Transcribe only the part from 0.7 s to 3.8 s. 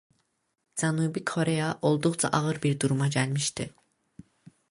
Cənubi Koreya olduqca ağır bir duruma gəlmişdi.